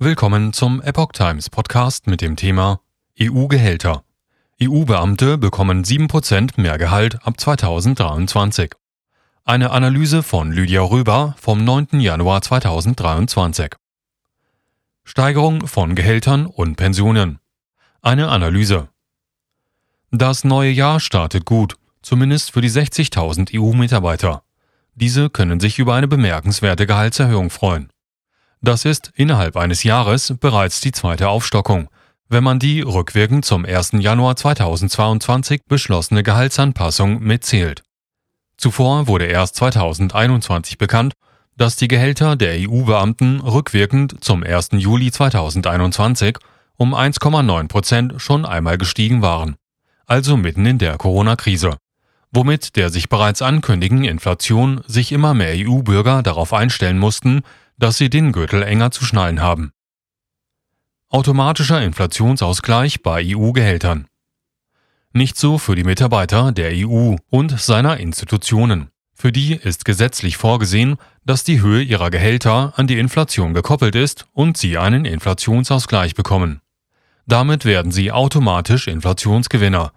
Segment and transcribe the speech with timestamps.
[0.00, 2.80] Willkommen zum Epoch Times Podcast mit dem Thema
[3.20, 4.04] EU-Gehälter.
[4.62, 8.76] EU-Beamte bekommen 7% mehr Gehalt ab 2023.
[9.44, 11.98] Eine Analyse von Lydia Röber vom 9.
[11.98, 13.74] Januar 2023.
[15.02, 17.40] Steigerung von Gehältern und Pensionen.
[18.00, 18.90] Eine Analyse.
[20.12, 24.44] Das neue Jahr startet gut, zumindest für die 60.000 EU-Mitarbeiter.
[24.94, 27.90] Diese können sich über eine bemerkenswerte Gehaltserhöhung freuen.
[28.60, 31.88] Das ist innerhalb eines Jahres bereits die zweite Aufstockung,
[32.28, 33.92] wenn man die rückwirkend zum 1.
[34.00, 37.82] Januar 2022 beschlossene Gehaltsanpassung mitzählt.
[38.56, 41.14] Zuvor wurde erst 2021 bekannt,
[41.56, 44.70] dass die Gehälter der EU-Beamten rückwirkend zum 1.
[44.72, 46.36] Juli 2021
[46.76, 49.56] um 1,9 Prozent schon einmal gestiegen waren,
[50.06, 51.76] also mitten in der Corona-Krise,
[52.32, 57.42] womit der sich bereits ankündigen Inflation sich immer mehr EU-Bürger darauf einstellen mussten,
[57.78, 59.72] dass sie den Gürtel enger zu schnallen haben.
[61.08, 64.08] Automatischer Inflationsausgleich bei EU-Gehältern.
[65.12, 68.90] Nicht so für die Mitarbeiter der EU und seiner Institutionen.
[69.14, 74.26] Für die ist gesetzlich vorgesehen, dass die Höhe ihrer Gehälter an die Inflation gekoppelt ist
[74.32, 76.60] und sie einen Inflationsausgleich bekommen.
[77.26, 79.92] Damit werden sie automatisch Inflationsgewinner,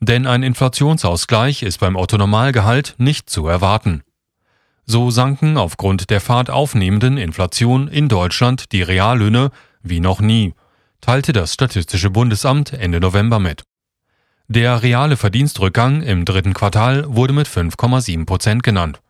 [0.00, 4.02] denn ein Inflationsausgleich ist beim Autonormalgehalt nicht zu erwarten.
[4.86, 9.50] So sanken aufgrund der Fahrt aufnehmenden Inflation in Deutschland die Reallöhne
[9.82, 10.54] wie noch nie,
[11.00, 13.64] teilte das Statistische Bundesamt Ende November mit.
[14.48, 19.00] Der reale Verdienstrückgang im dritten Quartal wurde mit 5,7 Prozent genannt.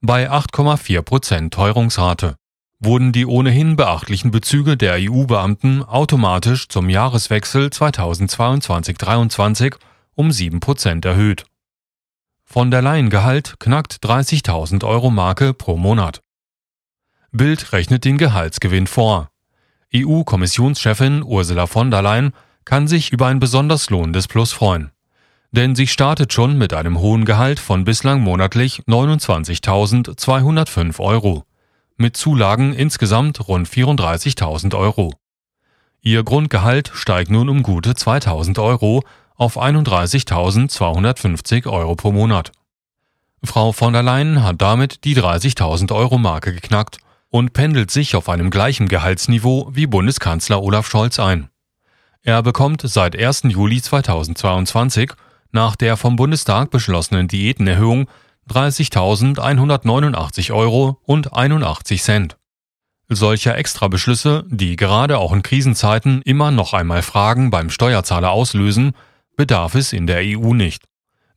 [0.00, 2.36] Bei 8,4 Prozent Teuerungsrate
[2.78, 9.76] wurden die ohnehin beachtlichen Bezüge der EU-Beamten automatisch zum Jahreswechsel 2022-23
[10.14, 11.44] um 7 Prozent erhöht.
[12.44, 16.20] Von der Laiengehalt knackt 30.000 Euro Marke pro Monat.
[17.32, 19.30] Bild rechnet den Gehaltsgewinn vor.
[19.92, 22.32] EU-Kommissionschefin Ursula von der Leyen
[22.64, 24.92] kann sich über ein besonders lohnendes Plus freuen.
[25.50, 31.44] Denn sie startet schon mit einem hohen Gehalt von bislang monatlich 29.205 Euro.
[31.96, 35.14] Mit Zulagen insgesamt rund 34.000 Euro.
[36.00, 39.04] Ihr Grundgehalt steigt nun um gute 2.000 Euro
[39.36, 42.52] auf 31.250 Euro pro Monat.
[43.42, 46.98] Frau von der Leyen hat damit die 30.000 Euro Marke geknackt
[47.30, 51.48] und pendelt sich auf einem gleichen Gehaltsniveau wie Bundeskanzler Olaf Scholz ein.
[52.22, 53.44] Er bekommt seit 1.
[53.48, 55.12] Juli 2022
[55.52, 58.08] nach der vom Bundestag beschlossenen Diätenerhöhung
[58.48, 62.36] 30.189 Euro und 81 Cent.
[63.08, 68.94] Solcher Extrabeschlüsse, die gerade auch in Krisenzeiten immer noch einmal Fragen beim Steuerzahler auslösen,
[69.36, 70.84] bedarf es in der EU nicht.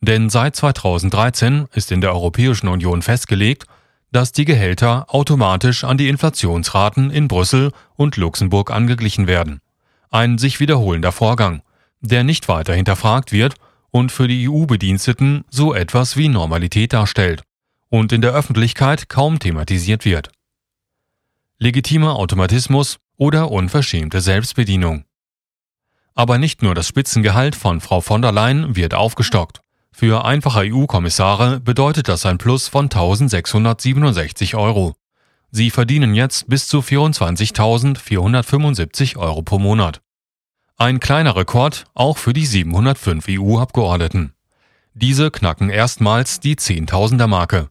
[0.02, 3.66] Denn seit 2013 ist in der Europäischen Union festgelegt,
[4.12, 9.60] dass die Gehälter automatisch an die Inflationsraten in Brüssel und Luxemburg angeglichen werden.
[10.10, 11.62] Ein sich wiederholender Vorgang,
[12.00, 13.56] der nicht weiter hinterfragt wird
[13.92, 17.44] und für die EU-Bediensteten so etwas wie Normalität darstellt
[17.90, 20.30] und in der Öffentlichkeit kaum thematisiert wird.
[21.58, 25.07] Legitimer Automatismus oder unverschämte Selbstbedienung.
[26.18, 29.62] Aber nicht nur das Spitzengehalt von Frau von der Leyen wird aufgestockt.
[29.92, 34.96] Für einfache EU-Kommissare bedeutet das ein Plus von 1667 Euro.
[35.52, 40.02] Sie verdienen jetzt bis zu 24.475 Euro pro Monat.
[40.76, 44.34] Ein kleiner Rekord auch für die 705 EU-Abgeordneten.
[44.96, 47.70] Diese knacken erstmals die Zehntausender-Marke.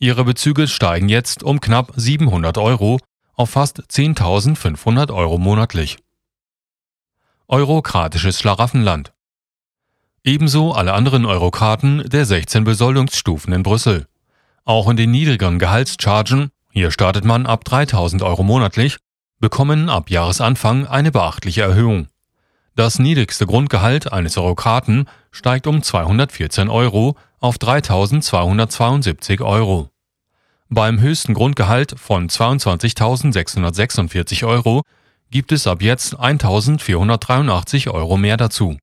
[0.00, 2.98] Ihre Bezüge steigen jetzt um knapp 700 Euro
[3.34, 5.98] auf fast 10.500 Euro monatlich
[7.48, 9.12] eurokratisches Schlaraffenland.
[10.22, 14.06] Ebenso alle anderen Eurokraten der 16 Besoldungsstufen in Brüssel.
[14.64, 18.96] Auch in den niedrigeren Gehaltschargen, hier startet man ab 3000 Euro monatlich,
[19.38, 22.08] bekommen ab Jahresanfang eine beachtliche Erhöhung.
[22.76, 29.90] Das niedrigste Grundgehalt eines Eurokraten steigt um 214 Euro auf 3272 Euro.
[30.70, 34.82] Beim höchsten Grundgehalt von 22.646 Euro
[35.30, 38.78] gibt es ab jetzt 1483 Euro mehr dazu.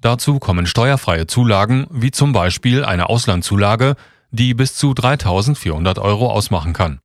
[0.00, 3.96] Dazu kommen steuerfreie Zulagen, wie zum Beispiel eine Auslandszulage,
[4.30, 7.00] die bis zu 3400 Euro ausmachen kann.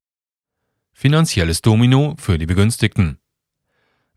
[0.94, 3.20] Finanzielles Domino für die Begünstigten.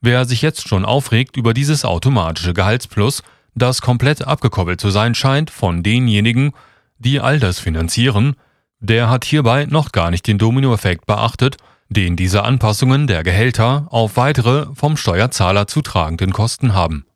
[0.00, 3.22] Wer sich jetzt schon aufregt über dieses automatische Gehaltsplus,
[3.54, 6.52] das komplett abgekoppelt zu sein scheint von denjenigen,
[6.98, 8.34] die all das finanzieren,
[8.80, 11.56] der hat hierbei noch gar nicht den Dominoeffekt beachtet
[11.92, 17.06] den diese Anpassungen der Gehälter auf weitere vom Steuerzahler zu tragenden Kosten haben.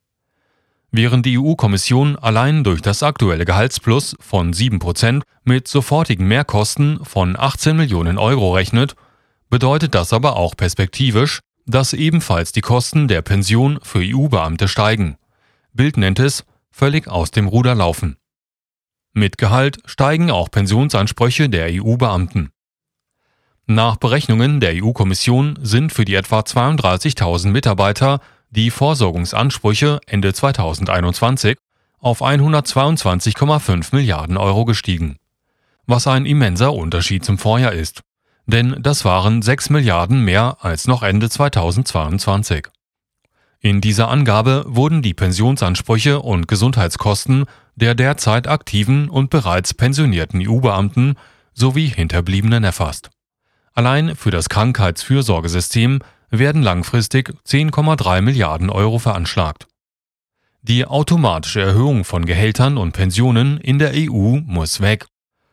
[0.91, 7.77] Während die EU-Kommission allein durch das aktuelle Gehaltsplus von 7% mit sofortigen Mehrkosten von 18
[7.77, 8.95] Millionen Euro rechnet,
[9.51, 15.17] bedeutet das aber auch perspektivisch, dass ebenfalls die Kosten der Pension für EU-Beamte steigen.
[15.73, 18.17] Bild nennt es völlig aus dem Ruder laufen.
[19.13, 22.51] Mit Gehalt steigen auch Pensionsansprüche der EU-Beamten.
[23.69, 28.21] Nach Berechnungen der EU-Kommission sind für die etwa 32.000 Mitarbeiter
[28.51, 31.59] die Vorsorgungsansprüche Ende 2021
[31.99, 35.17] auf 122,5 Milliarden Euro gestiegen,
[35.85, 38.03] was ein immenser Unterschied zum Vorjahr ist,
[38.47, 42.69] denn das waren 6 Milliarden mehr als noch Ende 2022.
[43.59, 51.17] In dieser Angabe wurden die Pensionsansprüche und Gesundheitskosten der derzeit aktiven und bereits pensionierten EU-Beamten
[51.53, 53.11] sowie Hinterbliebenen erfasst.
[53.77, 56.01] Allein für das Krankheitsfürsorgesystem
[56.31, 59.67] werden langfristig 10,3 Milliarden Euro veranschlagt.
[60.63, 65.05] Die automatische Erhöhung von Gehältern und Pensionen in der EU muss weg,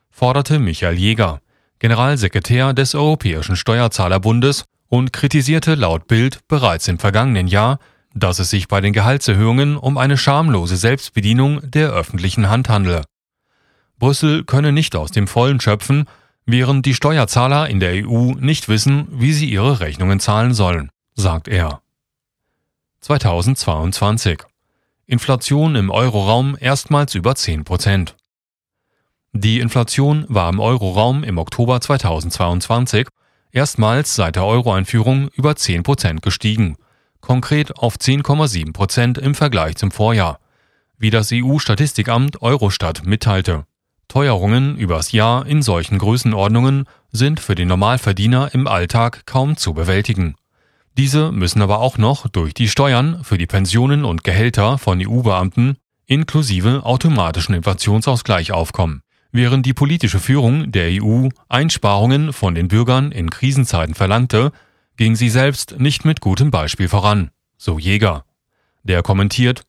[0.10, 1.42] forderte Michael Jäger,
[1.80, 7.78] Generalsekretär des Europäischen Steuerzahlerbundes und kritisierte laut Bild bereits im vergangenen Jahr,
[8.16, 13.04] dass es sich bei den Gehaltserhöhungen um eine schamlose Selbstbedienung der öffentlichen Hand handle.
[14.00, 16.06] Brüssel könne nicht aus dem Vollen schöpfen,
[16.45, 21.48] während die Steuerzahler in der EU nicht wissen, wie sie ihre Rechnungen zahlen sollen, sagt
[21.48, 21.81] er.
[23.01, 24.44] 2022
[25.06, 28.16] Inflation im Euroraum erstmals über 10 Prozent.
[29.34, 33.07] Die Inflation war im Euroraum im Oktober 2022
[33.51, 36.78] erstmals seit der Euro-Einführung über 10 Prozent gestiegen,
[37.19, 40.40] konkret auf 10,7 Prozent im Vergleich zum Vorjahr,
[40.98, 43.66] wie das EU-Statistikamt Eurostat mitteilte.
[44.13, 50.36] Teuerungen übers Jahr in solchen Größenordnungen sind für den Normalverdiener im Alltag kaum zu bewältigen.
[51.00, 55.77] Diese müssen aber auch noch durch die Steuern für die Pensionen und Gehälter von EU-Beamten
[56.06, 59.01] inklusive automatischen Inflationsausgleich aufkommen.
[59.31, 64.51] Während die politische Führung der EU Einsparungen von den Bürgern in Krisenzeiten verlangte,
[64.95, 68.25] ging sie selbst nicht mit gutem Beispiel voran, so Jäger.
[68.83, 69.63] Der kommentiert,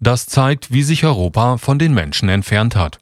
[0.00, 2.98] das zeigt, wie sich Europa von den Menschen entfernt hat.